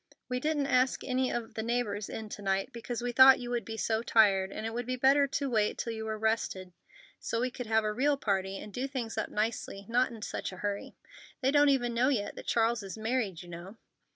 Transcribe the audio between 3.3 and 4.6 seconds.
you would be so tired,